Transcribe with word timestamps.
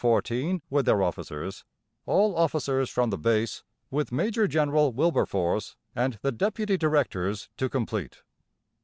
14 0.03 0.63
with 0.71 0.87
their 0.87 1.03
officers; 1.03 1.63
all 2.07 2.35
officers 2.35 2.89
from 2.89 3.11
the 3.11 3.19
Base, 3.19 3.63
with 3.91 4.11
Major 4.11 4.47
General 4.47 4.91
Wilberforce 4.91 5.75
and 5.95 6.17
the 6.23 6.31
Deputy 6.31 6.75
Directors 6.75 7.49
to 7.57 7.69
complete. 7.69 8.23